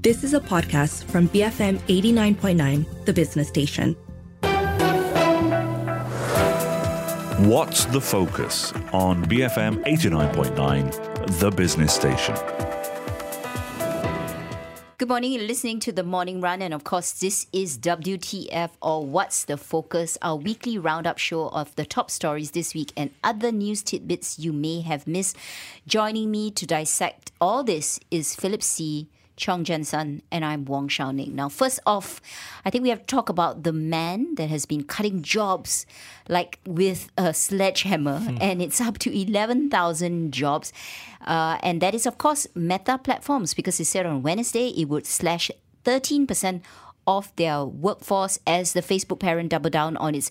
[0.00, 3.94] This is a podcast from BFM 89.9, the business station.
[7.48, 12.36] What's the focus on BFM 89.9, the business station?
[14.98, 15.32] Good morning.
[15.32, 19.56] You're listening to the Morning Run, and of course, this is WTF or What's the
[19.56, 24.38] Focus, our weekly roundup show of the top stories this week and other news tidbits
[24.38, 25.36] you may have missed.
[25.88, 29.08] Joining me to dissect all this is Philip See.
[29.38, 31.34] Chong Jensen, and I'm Wong Shou Ning.
[31.34, 32.20] Now, first off,
[32.64, 35.86] I think we have to talk about the man that has been cutting jobs
[36.28, 38.36] like with a sledgehammer, hmm.
[38.40, 40.72] and it's up to 11,000 jobs.
[41.24, 45.06] Uh, and that is, of course, Meta Platforms, because he said on Wednesday it would
[45.06, 45.50] slash
[45.84, 46.60] 13%
[47.06, 50.30] of their workforce as the Facebook parent double down on its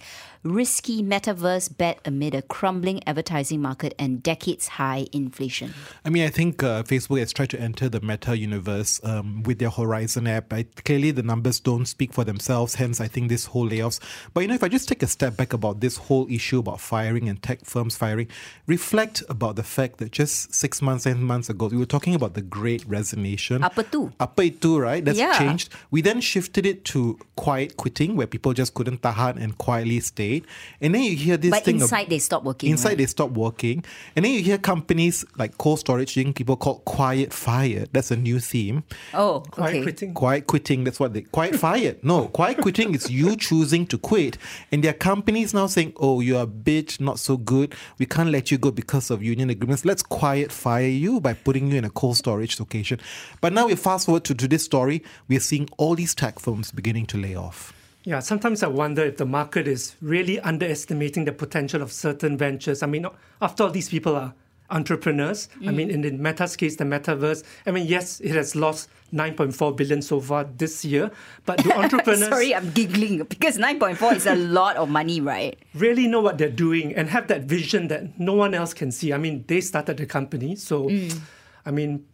[0.54, 5.73] risky metaverse bet amid a crumbling advertising market and decades high inflation.
[6.06, 9.60] I mean, I think uh, Facebook has tried to enter the meta universe um, with
[9.60, 10.54] their Horizon app.
[10.54, 14.00] I, clearly, the numbers don't speak for themselves, hence, I think this whole layoffs.
[14.34, 16.80] But you know, if I just take a step back about this whole issue about
[16.80, 18.28] firing and tech firms firing,
[18.66, 22.34] reflect about the fact that just six months, seven months ago, we were talking about
[22.34, 23.64] the great resignation.
[23.64, 24.12] Apa tu?
[24.20, 25.03] Apa itu, right?
[25.03, 25.38] That's yeah.
[25.38, 25.70] changed.
[25.92, 30.00] We then shifted it to quiet quitting, where people just couldn't tahan and quietly
[30.38, 30.52] stayed.
[30.82, 31.80] And then you hear this but thing.
[31.80, 32.72] inside of, they stop working.
[32.72, 32.98] Inside right?
[33.00, 33.84] they stop working.
[34.16, 37.90] And then you hear companies like cold storage doing people called quiet fired.
[37.92, 38.84] That's a new theme.
[39.14, 39.52] Oh, okay.
[39.52, 40.14] Quiet quitting.
[40.14, 40.84] Quiet quitting.
[40.84, 42.04] That's what they quiet fired.
[42.04, 44.38] No, quiet quitting is you choosing to quit.
[44.72, 47.76] And their companies now saying, Oh, you're a bitch, not so good.
[47.98, 49.86] We can't let you go because of union agreements.
[49.86, 53.00] Let's quiet fire you by putting you in a cold storage location.
[53.42, 56.72] But now we fast forward to, to this story, we're seeing all these tech firms
[56.72, 57.77] beginning to lay off.
[58.08, 62.81] Yeah, sometimes I wonder if the market is really underestimating the potential of certain ventures.
[62.81, 63.05] I mean,
[63.41, 64.33] after all, these people are
[64.69, 65.50] entrepreneurs.
[65.59, 65.67] Mm.
[65.67, 67.44] I mean, in the Meta's case, the metaverse.
[67.66, 71.11] I mean, yes, it has lost 9.4 billion so far this year,
[71.45, 75.59] but do entrepreneurs sorry, I'm giggling because 9.4 is a lot of money, right?
[75.75, 79.12] Really know what they're doing and have that vision that no one else can see.
[79.12, 81.19] I mean, they started the company, so mm.
[81.66, 82.06] I mean,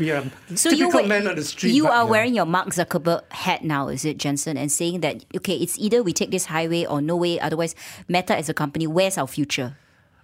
[0.00, 0.24] we are
[0.56, 1.74] so typical you, men on the street.
[1.74, 2.10] You are yeah.
[2.10, 4.56] wearing your Mark Zuckerberg hat now, is it, Jensen?
[4.56, 7.38] And saying that okay, it's either we take this highway or no way.
[7.38, 7.76] Otherwise,
[8.08, 9.76] Meta as a company, where's our future?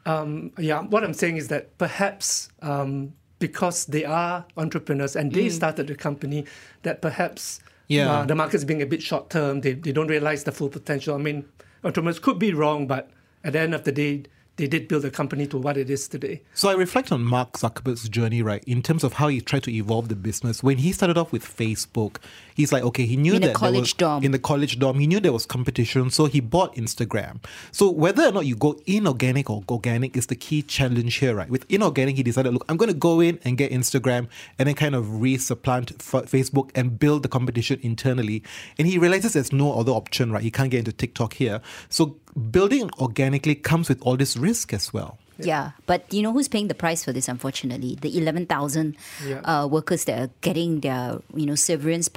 [0.07, 5.47] Um, yeah, what I'm saying is that perhaps um, because they are entrepreneurs and they
[5.47, 5.53] mm.
[5.53, 6.47] started the company,
[6.83, 8.11] that perhaps yeah.
[8.11, 9.61] Uh, the market's being a bit short term.
[9.61, 11.15] They they don't realize the full potential.
[11.15, 11.45] I mean,
[11.85, 13.11] entrepreneurs could be wrong, but
[13.45, 14.25] at the end of the day,
[14.57, 16.41] they did build a company to what it is today.
[16.55, 19.71] So I reflect on Mark Zuckerberg's journey, right, in terms of how he tried to
[19.71, 20.63] evolve the business.
[20.63, 22.17] When he started off with Facebook,
[22.55, 24.25] he's like, okay, he knew in that college was, dorm.
[24.25, 27.43] in the college dorm, he knew there was competition, so he bought Instagram.
[27.71, 31.51] So whether or not you go inorganic or organic is the key challenge here, right?
[31.51, 34.29] With inorganic, he decided, look, I'm going to go in and get Instagram
[34.59, 38.43] and then kind of resupplant Facebook and build the competition internally.
[38.79, 40.43] And he realizes there's no other option, right?
[40.43, 41.61] He can't get into TikTok here.
[41.91, 45.19] So building organically comes with all this risk as well.
[45.39, 47.29] Yeah, but you know who's paying the price for this?
[47.29, 49.41] Unfortunately, the eleven thousand yeah.
[49.41, 52.09] uh, workers that are getting their you know severance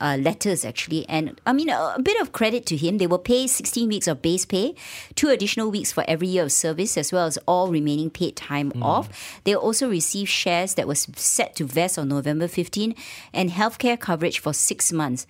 [0.00, 2.98] uh, letters actually, and I mean a, a, bit of credit to him.
[2.98, 4.74] They will pay sixteen weeks of base pay,
[5.14, 8.70] two additional weeks for every year of service, as well as all remaining paid time
[8.72, 8.82] mm.
[8.82, 9.40] off.
[9.44, 12.94] They also receive shares that was set to vest on November 15,
[13.32, 15.26] and healthcare coverage for six months.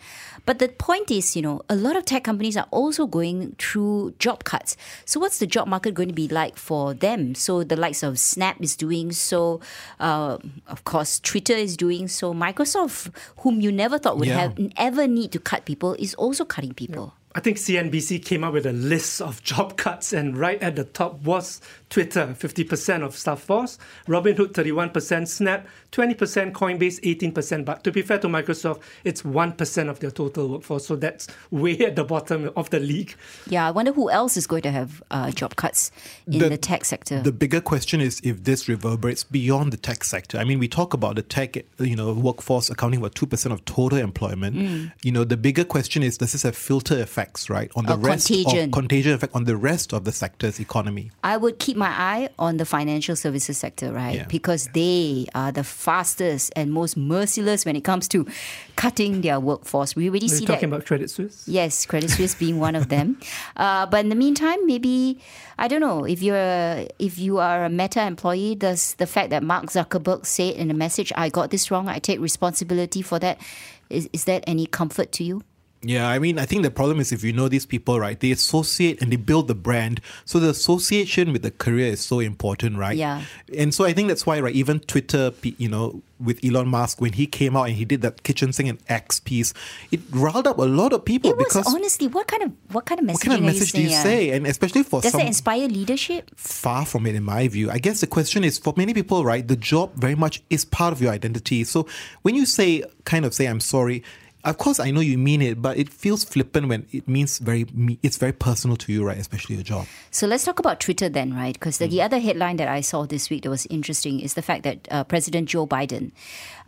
[0.46, 4.14] But the point is, you know, a lot of tech companies are also going through
[4.18, 4.76] job cuts.
[5.04, 7.29] So what's the job market going to be like for them?
[7.36, 9.60] So the likes of Snap is doing so.
[9.98, 12.34] Uh, of course, Twitter is doing so.
[12.34, 14.38] Microsoft, whom you never thought would yeah.
[14.38, 17.14] have ever need to cut people, is also cutting people.
[17.32, 20.82] I think CNBC came up with a list of job cuts, and right at the
[20.82, 27.64] top was Twitter, 50% of staff force, Robinhood, 31%, Snap, 20%, Coinbase, 18%.
[27.64, 30.86] But to be fair to Microsoft, it's 1% of their total workforce.
[30.86, 33.14] So that's way at the bottom of the league.
[33.48, 35.90] Yeah, I wonder who else is going to have uh, job cuts
[36.26, 37.20] in the, the, tech sector.
[37.20, 40.38] The bigger question is if this reverberates beyond the tech sector.
[40.38, 43.98] I mean, we talk about the tech, you know, workforce accounting for 2% of total
[43.98, 44.56] employment.
[44.56, 44.92] Mm.
[45.02, 48.28] You know, the bigger question is does this have filter effects, right, on the rest
[48.28, 48.66] contagion.
[48.66, 51.10] of contagion effect on the rest of the sector's economy?
[51.24, 54.16] I would keep my eye on the financial services sector, right?
[54.16, 54.26] Yeah.
[54.26, 58.26] Because they are the fastest and most merciless when it comes to
[58.76, 59.96] cutting their workforce.
[59.96, 60.76] We already are see talking that.
[60.76, 61.48] about Credit Suisse?
[61.48, 63.18] Yes, Credit Suisse being one of them.
[63.56, 65.18] Uh, but in the meantime, maybe
[65.58, 68.54] I don't know if you're if you are a Meta employee.
[68.54, 71.88] Does the fact that Mark Zuckerberg said in a message, "I got this wrong.
[71.88, 73.38] I take responsibility for that,"
[73.90, 75.42] is is that any comfort to you?
[75.82, 78.32] Yeah, I mean, I think the problem is if you know these people, right, they
[78.32, 80.02] associate and they build the brand.
[80.26, 82.98] So the association with the career is so important, right?
[82.98, 83.22] Yeah.
[83.56, 87.14] And so I think that's why, right, even Twitter, you know, with Elon Musk, when
[87.14, 89.54] he came out and he did that kitchen sink and X piece,
[89.90, 92.84] it riled up a lot of people It was because honestly, what kind of what
[92.84, 93.28] kind of message?
[93.28, 94.30] kind of message do you say?
[94.32, 96.30] And especially for Does some it inspire leadership?
[96.36, 97.70] far from it in my view.
[97.70, 100.92] I guess the question is for many people, right, the job very much is part
[100.92, 101.64] of your identity.
[101.64, 101.86] So
[102.20, 104.04] when you say kind of say I'm sorry,
[104.44, 107.66] of course I know you mean it, but it feels flippant when it means very
[108.02, 109.18] it's very personal to you, right?
[109.18, 109.86] Especially your job.
[110.10, 111.54] So let's talk about Twitter then, right?
[111.54, 114.42] Because the, the other headline that I saw this week that was interesting is the
[114.42, 116.12] fact that uh, President Joe Biden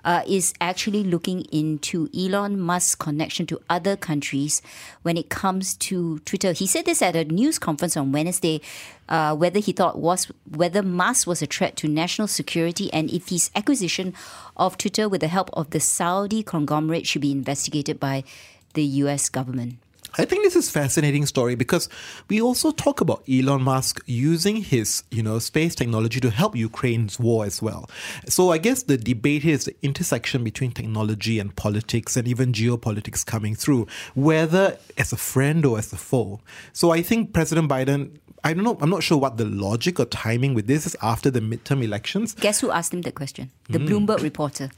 [0.04, 4.62] uh, is actually looking into Elon Musk's connection to other countries
[5.02, 6.52] when it comes to Twitter.
[6.52, 8.60] He said this at a news conference on Wednesday,
[9.08, 13.28] uh, whether he thought was whether Musk was a threat to national security and if
[13.28, 14.14] his acquisition
[14.56, 18.24] of Twitter with the help of the Saudi conglomerate should be investigated by
[18.74, 19.28] the U.S.
[19.28, 19.81] government.
[20.18, 21.88] I think this is a fascinating story because
[22.28, 27.18] we also talk about Elon Musk using his, you know, space technology to help Ukraine's
[27.18, 27.88] war as well.
[28.28, 33.24] So I guess the debate is the intersection between technology and politics and even geopolitics
[33.24, 36.40] coming through, whether as a friend or as a foe.
[36.72, 38.76] So I think President Biden I don't know.
[38.80, 42.34] I'm not sure what the logic or timing with this is after the midterm elections.
[42.34, 43.52] Guess who asked him the question?
[43.70, 43.86] The hmm.
[43.86, 44.70] Bloomberg reporter.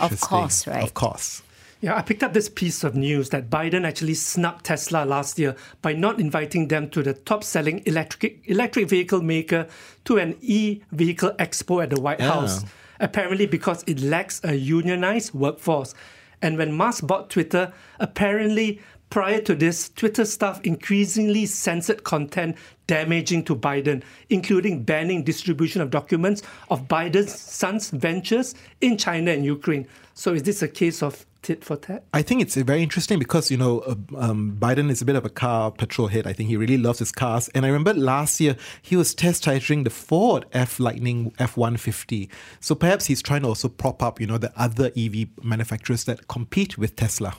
[0.00, 0.82] Of course, right?
[0.82, 1.42] Of course.
[1.84, 5.54] Yeah, I picked up this piece of news that Biden actually snubbed Tesla last year
[5.82, 9.66] by not inviting them to the top selling electric, electric vehicle maker
[10.06, 12.32] to an e vehicle expo at the White Yeah.
[12.32, 12.64] House.
[13.00, 15.94] Apparently, because it lacks a unionized workforce.
[16.40, 17.70] And when Musk bought Twitter,
[18.00, 25.82] apparently prior to this, Twitter staff increasingly censored content damaging to Biden, including banning distribution
[25.82, 26.40] of documents
[26.70, 29.86] of Biden's son's ventures in China and Ukraine.
[30.14, 32.04] So is this a case of tit for tat?
[32.12, 35.24] I think it's very interesting because you know uh, um, Biden is a bit of
[35.24, 36.26] a car petrol head.
[36.26, 37.48] I think he really loves his cars.
[37.54, 41.76] And I remember last year he was test titling the Ford F Lightning F one
[41.76, 42.28] fifty.
[42.60, 46.26] So perhaps he's trying to also prop up you know the other EV manufacturers that
[46.26, 47.34] compete with Tesla.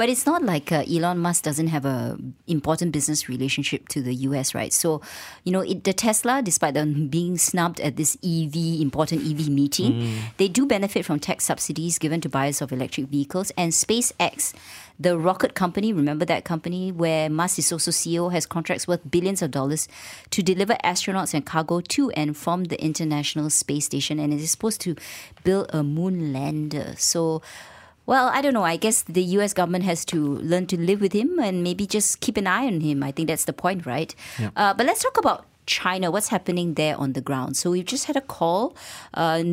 [0.00, 2.16] But it's not like uh, Elon Musk doesn't have a
[2.46, 4.72] important business relationship to the US, right?
[4.72, 5.02] So,
[5.44, 10.22] you know, it, the Tesla, despite them being snubbed at this EV important EV meeting,
[10.38, 13.52] they do benefit from tax subsidies given to buyers of electric vehicles.
[13.58, 14.54] And SpaceX,
[14.98, 19.42] the rocket company, remember that company where Musk is also CEO, has contracts worth billions
[19.42, 19.86] of dollars
[20.30, 24.50] to deliver astronauts and cargo to and from the International Space Station, and it is
[24.50, 24.96] supposed to
[25.44, 26.94] build a moon lander.
[26.96, 27.42] So.
[28.06, 28.64] Well, I don't know.
[28.64, 32.20] I guess the US government has to learn to live with him and maybe just
[32.20, 33.02] keep an eye on him.
[33.02, 34.14] I think that's the point, right?
[34.56, 36.10] Uh, but let's talk about China.
[36.10, 37.56] What's happening there on the ground?
[37.56, 38.76] So we've just had a call,
[39.14, 39.44] uh,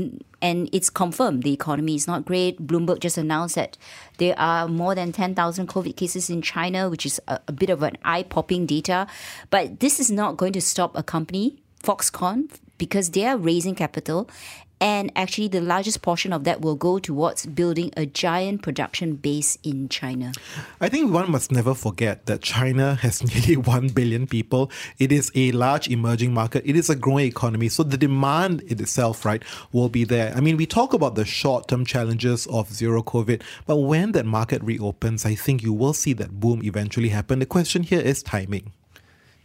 [0.41, 2.65] and it's confirmed the economy is not great.
[2.65, 3.77] Bloomberg just announced that
[4.17, 7.83] there are more than 10,000 COVID cases in China, which is a, a bit of
[7.83, 9.05] an eye popping data.
[9.51, 14.29] But this is not going to stop a company, Foxconn, because they are raising capital.
[14.79, 19.57] And actually, the largest portion of that will go towards building a giant production base
[19.63, 20.33] in China.
[20.79, 24.71] I think one must never forget that China has nearly 1 billion people.
[24.99, 26.63] It is a large emerging market.
[26.65, 27.69] It is a growing economy.
[27.69, 30.33] So the demand itself, right, will be there.
[30.35, 34.25] I mean, we talk about the short term challenges of zero COVID, but when that
[34.25, 37.39] market reopens, I think you will see that boom eventually happen.
[37.39, 38.73] The question here is timing.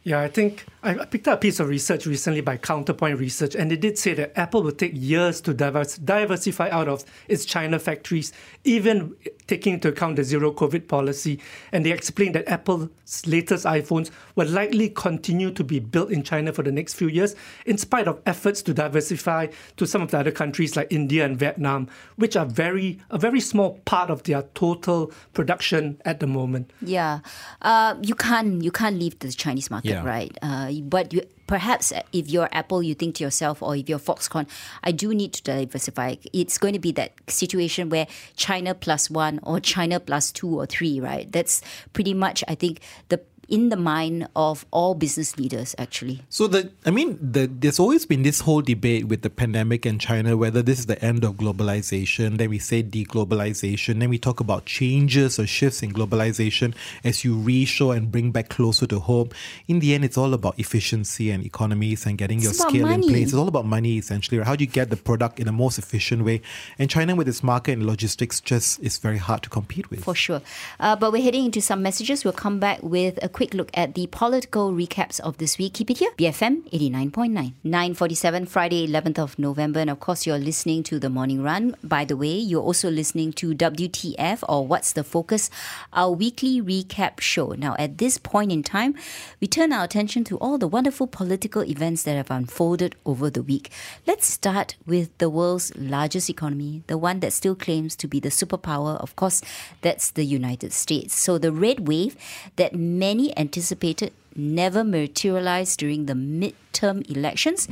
[0.04, 3.70] Yeah, I think I picked up a piece of research recently by Counterpoint Research, and
[3.70, 7.78] they did say that Apple will take years to divers- diversify out of its China
[7.78, 8.32] factories,
[8.64, 9.14] even
[9.46, 11.38] taking into account the zero COVID policy.
[11.70, 12.88] And they explained that Apple's
[13.26, 17.36] latest iPhones will likely continue to be built in China for the next few years,
[17.64, 21.38] in spite of efforts to diversify to some of the other countries like India and
[21.38, 26.72] Vietnam, which are very a very small part of their total production at the moment.
[26.80, 27.20] Yeah,
[27.60, 29.91] uh, you can't you can't leave the Chinese market, Yeah.
[30.00, 30.36] Right?
[30.40, 34.48] Uh, but you, perhaps if you're Apple, you think to yourself, or if you're Foxconn,
[34.82, 36.16] I do need to diversify.
[36.32, 38.06] It's going to be that situation where
[38.36, 41.30] China plus one or China plus two or three, right?
[41.30, 41.60] That's
[41.92, 46.22] pretty much, I think, the in the mind of all business leaders, actually.
[46.28, 50.00] So the I mean the, there's always been this whole debate with the pandemic and
[50.00, 52.38] China whether this is the end of globalization.
[52.38, 54.00] Then we say deglobalization.
[54.00, 58.48] Then we talk about changes or shifts in globalization as you reshore and bring back
[58.48, 59.30] closer to home.
[59.68, 63.28] In the end, it's all about efficiency and economies and getting your scale in place.
[63.28, 64.38] It's all about money essentially.
[64.38, 64.46] Right?
[64.46, 66.42] How do you get the product in the most efficient way?
[66.78, 70.04] And China with its market and logistics just is very hard to compete with.
[70.04, 70.42] For sure.
[70.80, 72.24] Uh, but we're heading into some messages.
[72.24, 75.74] We'll come back with a quick look at the political recaps of this week.
[75.74, 77.54] Keep it here, BFM 89.9.
[77.64, 79.80] 9.47, Friday, 11th of November.
[79.80, 81.74] And of course, you're listening to The Morning Run.
[81.82, 85.50] By the way, you're also listening to WTF or What's the Focus,
[85.92, 87.52] our weekly recap show.
[87.52, 88.94] Now, at this point in time,
[89.40, 93.42] we turn our attention to all the wonderful political events that have unfolded over the
[93.42, 93.70] week.
[94.06, 98.28] Let's start with the world's largest economy, the one that still claims to be the
[98.28, 99.00] superpower.
[99.00, 99.42] Of course,
[99.80, 101.14] that's the United States.
[101.14, 102.16] So the red wave
[102.56, 107.68] that many anticipated never materialized during the midterm elections.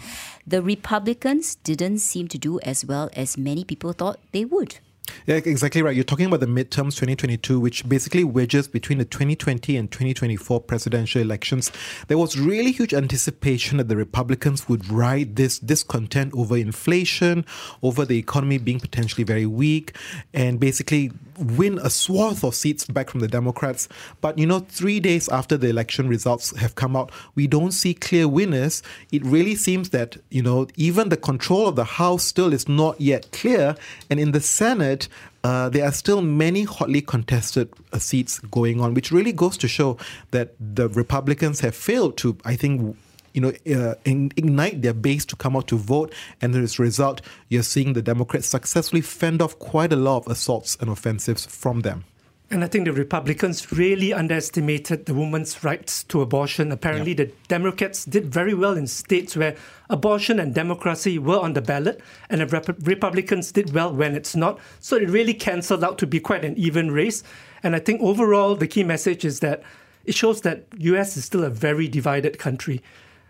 [0.46, 4.78] The Republicans didn't seem to do as well as many people thought they would.
[5.26, 5.94] Yeah, exactly right.
[5.94, 11.20] You're talking about the midterms 2022, which basically wedges between the 2020 and 2024 presidential
[11.20, 11.72] elections.
[12.08, 17.44] There was really huge anticipation that the Republicans would ride this discontent over inflation,
[17.82, 19.96] over the economy being potentially very weak,
[20.32, 21.10] and basically
[21.40, 23.88] win a swath of seats back from the Democrats.
[24.20, 27.94] But you know, three days after the election results have come out, we don't see
[27.94, 28.82] clear winners.
[29.10, 33.00] It really seems that, you know, even the control of the House still is not
[33.00, 33.74] yet clear.
[34.10, 35.08] And in the Senate,
[35.42, 39.68] uh, there are still many hotly contested uh, seats going on, which really goes to
[39.68, 39.96] show
[40.32, 42.96] that the Republicans have failed to, I think,
[43.32, 46.12] you know, uh, ignite their base to come out to vote.
[46.40, 50.28] And as a result, you're seeing the Democrats successfully fend off quite a lot of
[50.28, 52.04] assaults and offensives from them.
[52.52, 56.72] And I think the Republicans really underestimated the women's rights to abortion.
[56.72, 59.54] Apparently, the Democrats did very well in states where
[59.88, 64.34] abortion and democracy were on the ballot, and the Rep- Republicans did well when it's
[64.34, 64.58] not.
[64.80, 67.22] So it really cancelled out to be quite an even race.
[67.62, 69.62] And I think overall, the key message is that
[70.04, 72.82] it shows that US is still a very divided country.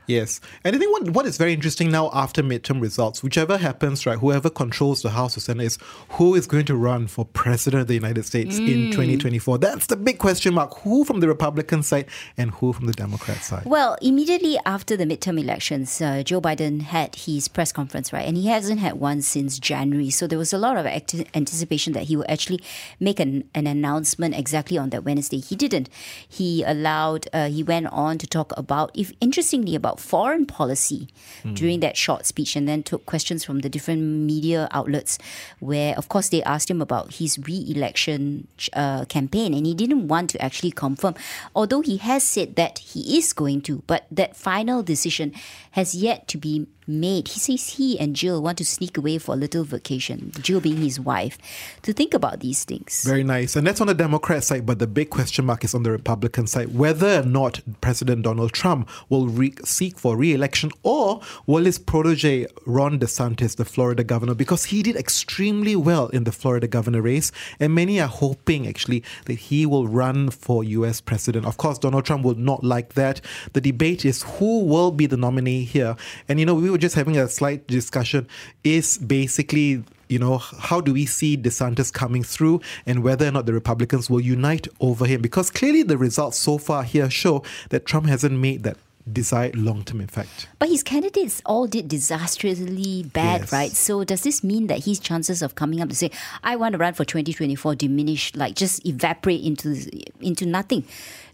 [0.07, 0.40] Yes.
[0.64, 4.19] And I think what, what is very interesting now after midterm results, whichever happens, right,
[4.19, 5.78] whoever controls the House or Senate is
[6.11, 8.69] who is going to run for president of the United States mm.
[8.69, 9.59] in 2024.
[9.59, 10.75] That's the big question mark.
[10.80, 13.64] Who from the Republican side and who from the Democrat side?
[13.64, 18.26] Well, immediately after the midterm elections, uh, Joe Biden had his press conference, right?
[18.26, 20.11] And he hasn't had one since January.
[20.11, 22.61] So there was a lot of acti- anticipation that he would actually
[22.99, 25.38] make an, an announcement exactly on that Wednesday.
[25.38, 25.88] He didn't.
[26.28, 31.09] He allowed, uh, he went on to talk about, if interestingly, about foreign policy
[31.42, 31.54] mm.
[31.56, 35.18] during that short speech and then took questions from the different media outlets
[35.59, 40.06] where, of course, they asked him about his re election uh, campaign and he didn't
[40.06, 41.14] want to actually confirm,
[41.56, 45.32] although he has said that he is going to, but that final decision
[45.73, 47.28] has yet to be made.
[47.28, 50.78] He says he and Jill want to sneak away for a little vacation, Jill being
[50.78, 51.38] his wife,
[51.82, 53.04] to think about these things.
[53.04, 53.56] Very nice.
[53.56, 56.47] And that's on the Democrat side, but the big question mark is on the Republican
[56.47, 61.64] side whether or not President Donald Trump will re- seek for re election or will
[61.64, 66.66] his protege, Ron DeSantis, the Florida governor, because he did extremely well in the Florida
[66.66, 71.47] governor race, and many are hoping actually that he will run for US president.
[71.47, 73.20] Of course, Donald Trump will not like that.
[73.52, 75.97] The debate is who will be the nominee here.
[76.28, 78.26] And you know, we were just having a slight discussion
[78.64, 83.46] is basically you know, how do we see DeSantis coming through and whether or not
[83.46, 85.22] the Republicans will unite over him?
[85.22, 88.76] Because clearly the results so far here show that Trump hasn't made that
[89.10, 90.49] desired long term effect.
[90.58, 93.52] But his candidates all did disastrously bad, yes.
[93.52, 93.70] right?
[93.70, 96.10] So does this mean that his chances of coming up to say,
[96.42, 99.88] I want to run for 2024 diminish, like just evaporate into
[100.20, 100.84] into nothing?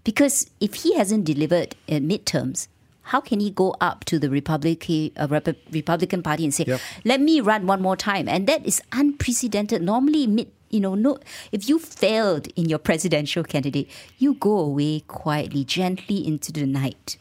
[0.04, 2.68] Because if he hasn't delivered at midterms,
[3.06, 5.28] how can he go up to the Republican uh,
[5.70, 6.80] Republican Party and say, yep.
[7.04, 8.28] "Let me run one more time"?
[8.28, 9.82] And that is unprecedented.
[9.82, 11.18] Normally, mid you know, no,
[11.52, 17.16] if you failed in your presidential candidate, you go away quietly, gently into the night.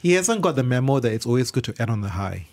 [0.00, 2.46] He hasn't got the memo that it's always good to end on the high.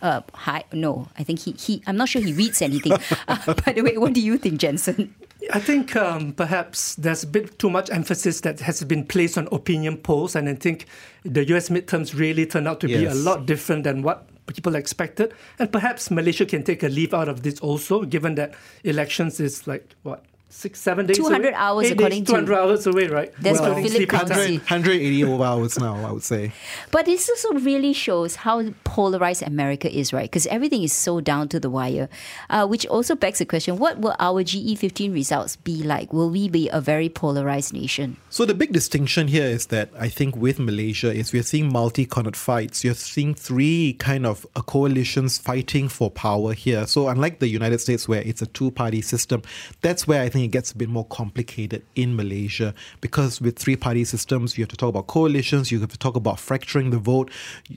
[0.00, 0.64] Uh, high?
[0.72, 1.82] No, I think he, he.
[1.86, 2.92] I'm not sure he reads anything.
[3.28, 5.14] uh, by the way, what do you think, Jensen?
[5.52, 9.48] I think um, perhaps there's a bit too much emphasis that has been placed on
[9.52, 10.86] opinion polls, and I think
[11.24, 13.00] the US midterms really turned out to yes.
[13.00, 15.32] be a lot different than what people expected.
[15.58, 19.66] And perhaps Malaysia can take a leave out of this also, given that elections is
[19.66, 21.54] like what six, seven days 200 away?
[21.54, 22.60] hours Eight according days, 200 to...
[22.60, 23.32] hours away, right?
[23.40, 26.52] That's well, what Philip 100, 180 over hours now, I would say.
[26.90, 30.30] But this also really shows how polarized America is, right?
[30.30, 32.08] Because everything is so down to the wire,
[32.48, 36.12] uh, which also begs the question, what will our GE15 results be like?
[36.12, 38.16] Will we be a very polarized nation?
[38.30, 42.36] So the big distinction here is that I think with Malaysia is we're seeing multi-cornered
[42.36, 42.84] fights.
[42.84, 46.86] You're seeing three kind of uh, coalitions fighting for power here.
[46.86, 49.42] So unlike the United States where it's a two-party system,
[49.82, 53.58] that's where I think think it gets a bit more complicated in Malaysia because with
[53.58, 56.90] three party systems, you have to talk about coalitions, you have to talk about fracturing
[56.90, 57.30] the vote.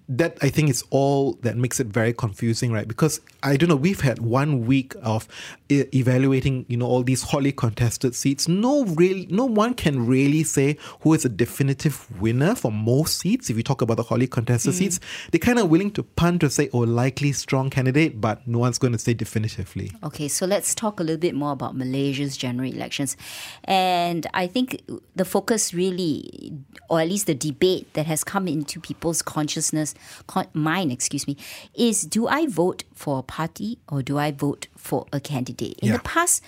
[0.07, 2.87] That I think is all that makes it very confusing, right?
[2.87, 5.27] Because I don't know, we've had one week of
[5.69, 8.47] e- evaluating, you know, all these hotly contested seats.
[8.47, 13.49] No real, no one can really say who is a definitive winner for most seats.
[13.49, 14.77] If you talk about the hotly contested mm.
[14.77, 14.99] seats,
[15.31, 18.77] they're kind of willing to punt to say, oh, likely strong candidate, but no one's
[18.77, 19.91] going to say definitively.
[20.03, 23.17] Okay, so let's talk a little bit more about Malaysia's general elections.
[23.63, 24.81] And I think
[25.15, 26.53] the focus really,
[26.89, 29.93] or at least the debate that has come into people's consciousness,
[30.27, 31.37] con- mind, excuse me,
[31.73, 35.79] is do I vote for a party or do I vote for a candidate?
[35.79, 35.97] In yeah.
[35.97, 36.43] the past,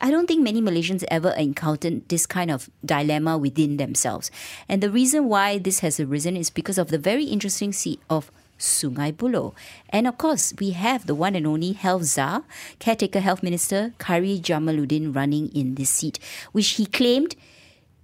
[0.00, 4.30] I don't think many Malaysians ever encountered this kind of dilemma within themselves.
[4.68, 8.30] And the reason why this has arisen is because of the very interesting seat of
[8.58, 9.54] Sungai Buloh.
[9.90, 12.44] And of course, we have the one and only Health Czar,
[12.78, 16.18] caretaker health minister Khairy Jamaluddin running in this seat,
[16.52, 17.36] which he claimed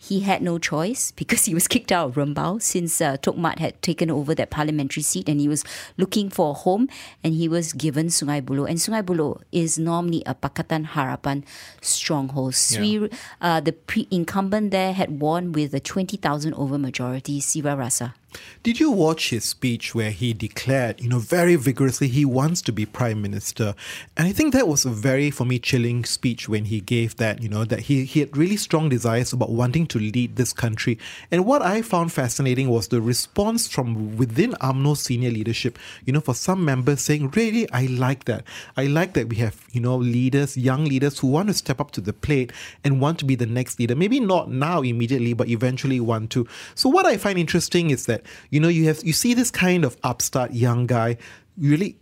[0.03, 3.59] he had no choice because he was kicked out of Rembau since uh, Tok Mat
[3.59, 5.63] had taken over that parliamentary seat and he was
[5.99, 6.89] looking for a home
[7.23, 8.69] and he was given Sungai Buloh.
[8.69, 11.45] And Sungai Buloh is normally a Pakatan Harapan
[11.83, 12.57] stronghold.
[12.71, 13.09] Yeah.
[13.43, 18.15] uh, the pre- incumbent there had won with a 20,000 over majority, Sivarasa.
[18.63, 22.73] Did you watch his speech where he declared, you know, very vigorously he wants to
[22.73, 23.75] be prime minister?
[24.17, 27.43] And I think that was a very, for me, chilling speech when he gave that,
[27.43, 30.99] you know, that he, he had really strong desires about wanting to lead this country.
[31.31, 36.21] And what I found fascinating was the response from within UMNO senior leadership, you know,
[36.21, 38.45] for some members saying, really, I like that.
[38.77, 41.93] I like that we have, you know, leaders, young leaders who want to step up
[41.93, 42.53] to the plate
[42.85, 43.97] and want to be the next leader.
[43.97, 46.47] Maybe not now immediately, but eventually want to.
[46.75, 49.51] So what I find interesting is that that you know you have you see this
[49.51, 51.17] kind of upstart young guy
[51.59, 51.97] really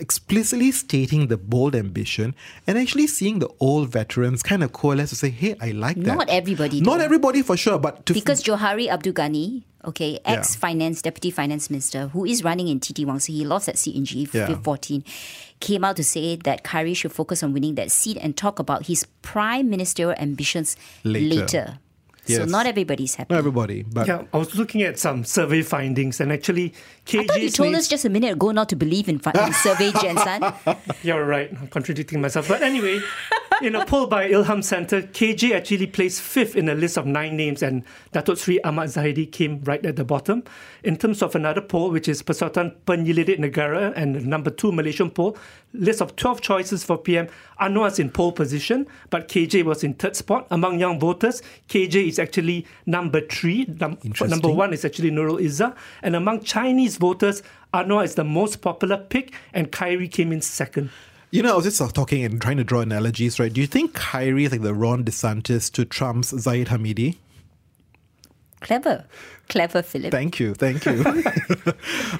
[0.00, 2.34] explicitly stating the bold ambition
[2.66, 6.16] and actually seeing the old veterans kind of coalesce to say, hey, I like that.
[6.16, 6.80] Not everybody.
[6.80, 7.04] Not though.
[7.04, 12.08] everybody for sure, but because f- Johari Abdul Ghani, okay, ex finance deputy finance minister,
[12.08, 15.12] who is running in TT Wang, so he lost that seat in GE14, yeah.
[15.58, 18.86] came out to say that Khairy should focus on winning that seat and talk about
[18.86, 21.40] his prime ministerial ambitions later.
[21.40, 21.78] later.
[22.26, 22.38] Yes.
[22.38, 23.32] So not everybody's happy.
[23.32, 26.72] Not everybody, but yeah, I was looking at some survey findings, and actually,
[27.06, 29.52] KG I thought you told us just a minute ago not to believe in, in
[29.52, 30.42] survey, Jensen.
[31.02, 31.50] You're right.
[31.52, 33.00] I'm contradicting myself, but anyway,
[33.62, 37.36] in a poll by Ilham Center, KJ actually placed fifth in a list of nine
[37.36, 40.42] names, and Datuk Sri Ahmad Zahidi came right at the bottom.
[40.82, 45.36] In terms of another poll, which is Persatuan Penyelidik Negara, and number two Malaysian poll,
[45.72, 47.28] list of 12 choices for PM,
[47.60, 50.46] Anwar is in pole position, but KJ was in third spot.
[50.50, 53.66] Among young voters, KJ is actually number three.
[53.80, 55.74] Num- number one is actually Nurul Izzah.
[56.02, 60.90] And among Chinese voters, Anwar is the most popular pick, and Khairy came in second.
[61.34, 63.52] You know, I was just talking and trying to draw analogies, right?
[63.52, 67.16] Do you think Khairy is like the Ron DeSantis to Trump's Zahid Hamidi?
[68.60, 69.04] Clever.
[69.48, 70.12] Clever, Philip.
[70.12, 70.54] Thank you.
[70.54, 71.02] Thank you.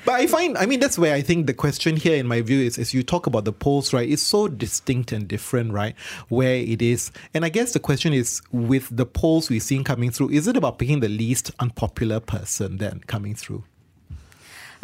[0.05, 2.61] but I find, I mean, that's where I think the question here, in my view,
[2.61, 4.11] is as you talk about the polls, right?
[4.11, 5.95] It's so distinct and different, right?
[6.29, 7.13] Where it is.
[7.35, 10.57] And I guess the question is with the polls we've seen coming through, is it
[10.57, 13.63] about picking the least unpopular person then coming through?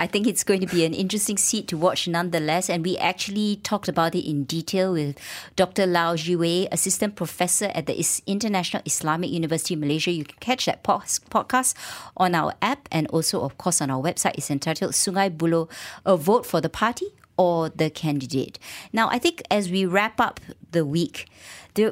[0.01, 2.71] I think it's going to be an interesting seat to watch nonetheless.
[2.71, 5.19] And we actually talked about it in detail with
[5.57, 5.87] Dr.
[5.87, 10.11] Lau Zhe Wei, Assistant Professor at the International Islamic University of Malaysia.
[10.11, 11.75] You can catch that podcast
[12.17, 14.39] on our app and also, of course, on our website.
[14.39, 15.69] It's entitled Sungai Buloh,
[16.07, 18.59] A Vote for the Party or the Candidate.
[18.95, 20.41] Now, I think as we wrap up
[20.73, 21.29] the week,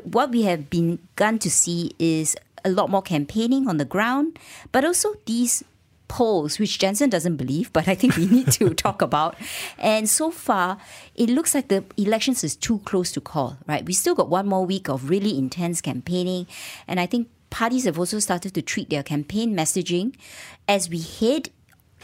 [0.04, 4.38] what we have begun to see is a lot more campaigning on the ground,
[4.72, 5.62] but also these
[6.08, 9.36] polls, which Jensen doesn't believe, but I think we need to talk about.
[9.78, 10.78] And so far,
[11.14, 13.84] it looks like the elections is too close to call, right?
[13.84, 16.46] We still got one more week of really intense campaigning.
[16.86, 20.14] And I think parties have also started to treat their campaign messaging
[20.66, 21.50] as we head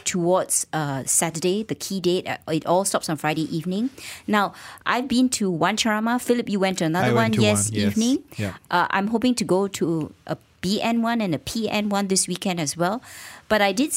[0.03, 2.27] towards uh, Saturday, the key date.
[2.27, 3.89] Uh, it all stops on Friday evening.
[4.27, 4.53] Now,
[4.85, 6.19] I've been to one ceramah.
[6.19, 7.79] Philip, you went to another one, to yes, one.
[7.79, 8.23] yes, evening.
[8.37, 8.53] Yeah.
[8.69, 13.01] Uh, I'm hoping to go to a BN1 and a PN1 this weekend as well.
[13.47, 13.93] But I did,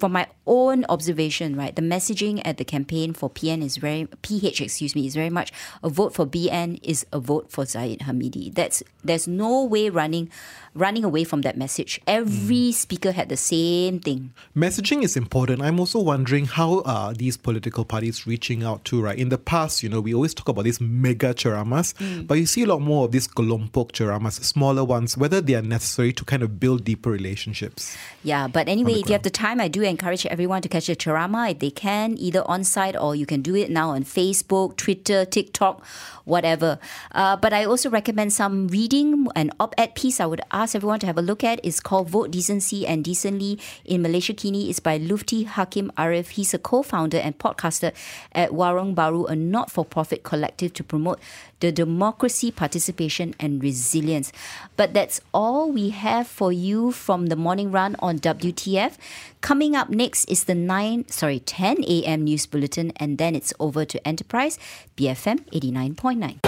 [0.00, 4.60] from my own observation, right, the messaging at the campaign for PN is very, PH,
[4.62, 5.52] excuse me, is very much
[5.84, 8.52] a vote for BN is a vote for Zahid Hamidi.
[8.52, 10.30] That's, there's no way running
[10.74, 12.00] running away from that message.
[12.06, 12.74] Every mm.
[12.74, 14.32] speaker had the same thing.
[14.56, 15.62] Messaging is important.
[15.62, 19.18] I'm also wondering how are these political parties reaching out to, right?
[19.18, 22.26] In the past, you know, we always talk about these mega ceramahs, mm.
[22.26, 25.62] but you see a lot more of these kelompok ceramahs, smaller ones, whether they are
[25.62, 27.96] necessary to kind of build deeper relationships.
[28.22, 30.96] Yeah, but anyway, if you have the time, I do encourage everyone to catch the
[30.98, 34.76] ceramah if they can, either on site or you can do it now on Facebook,
[34.76, 35.84] Twitter, TikTok,
[36.24, 36.78] whatever.
[37.12, 39.28] Uh, but I also recommend some reading.
[39.34, 42.08] An op ed piece I would ask everyone to have a look at is called
[42.08, 44.70] Vote Decency and Decently in Malaysiakini.
[44.70, 46.30] It's by Lutfi Hakim Arif.
[46.30, 47.92] He's a co founder and podcaster
[48.32, 51.18] at Warung Baru, a not for profit collective to promote
[51.60, 54.32] the democracy, participation, and resilience.
[54.76, 58.96] But that's all we have for you from the morning run on WTF.
[59.40, 62.24] Coming up next is the 9, sorry, 10 a.m.
[62.24, 64.58] news bulletin, and then it's over to Enterprise,
[64.96, 66.38] BFM 89.9.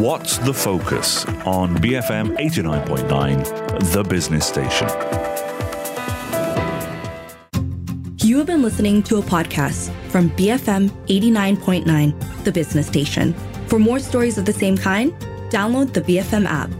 [0.00, 4.88] What's the focus on BFM 89.9, the business station?
[8.26, 13.34] You have been listening to a podcast from BFM 89.9, the business station.
[13.66, 15.12] For more stories of the same kind,
[15.50, 16.70] download the BFM app.